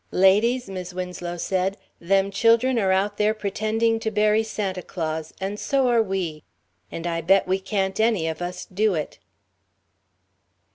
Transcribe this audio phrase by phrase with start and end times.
[0.09, 5.59] "Ladies," Mis' Winslow said, "them children are out there pretending to bury Santa Claus and
[5.59, 6.41] so are we.
[6.91, 9.19] And I bet we can't any of us do it."